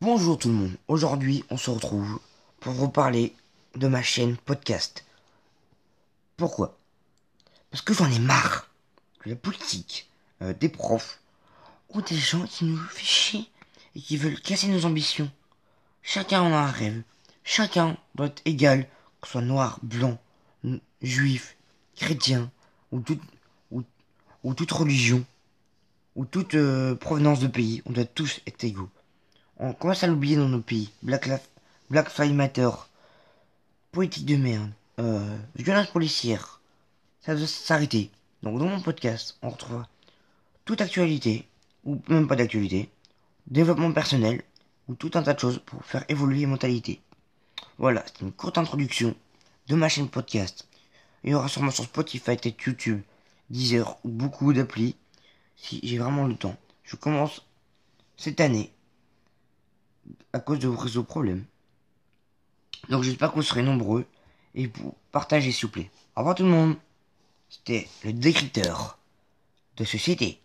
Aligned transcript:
Bonjour 0.00 0.36
tout 0.36 0.48
le 0.48 0.54
monde, 0.54 0.76
aujourd'hui 0.88 1.44
on 1.50 1.56
se 1.56 1.70
retrouve 1.70 2.20
pour 2.58 2.72
vous 2.72 2.88
parler 2.88 3.32
de 3.76 3.86
ma 3.86 4.02
chaîne 4.02 4.36
podcast. 4.36 5.06
Pourquoi? 6.36 6.76
Parce 7.70 7.82
que 7.82 7.94
j'en 7.94 8.10
ai 8.10 8.18
marre 8.18 8.68
de 9.24 9.30
la 9.30 9.36
politique, 9.36 10.10
euh, 10.42 10.52
des 10.52 10.68
profs 10.68 11.20
ou 11.90 12.02
des 12.02 12.16
gens 12.16 12.44
qui 12.44 12.64
nous 12.64 12.76
font 12.76 13.04
chier 13.04 13.48
et 13.94 14.00
qui 14.00 14.16
veulent 14.16 14.40
casser 14.40 14.66
nos 14.66 14.84
ambitions. 14.84 15.30
Chacun 16.02 16.42
en 16.42 16.52
a 16.52 16.58
un 16.58 16.70
rêve, 16.70 17.02
chacun 17.44 17.96
doit 18.16 18.26
être 18.26 18.42
égal, 18.44 18.88
que 19.20 19.28
ce 19.28 19.32
soit 19.32 19.42
noir, 19.42 19.78
blanc, 19.82 20.18
juif, 21.02 21.56
chrétien 21.94 22.50
ou, 22.90 23.00
ou, 23.70 23.84
ou 24.42 24.54
toute 24.54 24.72
religion 24.72 25.24
ou 26.16 26.24
toute 26.24 26.54
euh, 26.54 26.96
provenance 26.96 27.38
de 27.38 27.46
pays, 27.46 27.80
on 27.86 27.92
doit 27.92 28.04
tous 28.04 28.40
être 28.46 28.64
égaux. 28.64 28.90
On 29.58 29.72
commence 29.72 30.02
à 30.02 30.08
l'oublier 30.08 30.36
dans 30.36 30.48
nos 30.48 30.60
pays. 30.60 30.90
Black, 31.02 31.28
Black 31.88 32.18
Lives 32.18 32.34
Matter. 32.34 32.70
Politique 33.92 34.26
de 34.26 34.36
merde. 34.36 34.70
Euh, 34.98 35.36
violence 35.54 35.86
policière. 35.88 36.60
Ça 37.20 37.36
doit 37.36 37.46
s'arrêter. 37.46 38.10
Donc 38.42 38.58
dans 38.58 38.66
mon 38.66 38.80
podcast, 38.80 39.38
on 39.42 39.50
retrouve 39.50 39.84
toute 40.64 40.80
actualité, 40.80 41.46
ou 41.84 42.00
même 42.08 42.26
pas 42.26 42.36
d'actualité, 42.36 42.90
développement 43.46 43.92
personnel, 43.92 44.42
ou 44.88 44.94
tout 44.94 45.12
un 45.14 45.22
tas 45.22 45.34
de 45.34 45.38
choses 45.38 45.60
pour 45.64 45.84
faire 45.84 46.04
évoluer 46.08 46.40
les 46.40 46.46
mentalités. 46.46 47.00
Voilà, 47.78 48.04
c'est 48.06 48.22
une 48.22 48.32
courte 48.32 48.58
introduction 48.58 49.14
de 49.68 49.74
ma 49.76 49.88
chaîne 49.88 50.08
podcast. 50.08 50.68
Il 51.22 51.30
y 51.30 51.34
aura 51.34 51.48
sûrement 51.48 51.70
sur 51.70 51.84
Spotify, 51.84 52.36
peut 52.36 52.52
YouTube, 52.66 53.02
Deezer 53.50 53.98
ou 54.04 54.08
beaucoup 54.08 54.52
d'applis 54.52 54.96
si 55.56 55.80
j'ai 55.82 55.98
vraiment 55.98 56.26
le 56.26 56.34
temps. 56.34 56.56
Je 56.82 56.96
commence 56.96 57.46
cette 58.16 58.40
année 58.40 58.72
à 60.34 60.40
cause 60.40 60.58
de 60.58 60.68
vos 60.68 60.76
réseaux 60.76 61.04
problèmes. 61.04 61.44
Donc 62.90 63.04
j'espère 63.04 63.30
que 63.30 63.36
vous 63.36 63.42
serez 63.42 63.62
nombreux 63.62 64.04
et 64.54 64.66
vous 64.66 64.94
partagez 65.12 65.52
s'il 65.52 65.66
vous 65.66 65.72
plaît. 65.72 65.90
Au 66.16 66.20
revoir 66.20 66.34
tout 66.34 66.42
le 66.42 66.50
monde. 66.50 66.76
C'était 67.48 67.88
le 68.04 68.12
décrypteur 68.12 68.98
de 69.76 69.84
société. 69.84 70.40